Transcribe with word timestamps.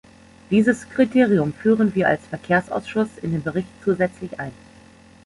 Dieses 0.49 0.89
Kriterium 0.89 1.53
führen 1.53 1.93
wir 1.93 2.07
als 2.07 2.25
Verkehrsausschuss 2.25 3.09
in 3.21 3.33
den 3.33 3.43
Bericht 3.43 3.67
zusätzlich 3.83 4.39
ein. 4.39 4.51